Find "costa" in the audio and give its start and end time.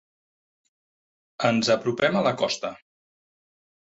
2.43-2.73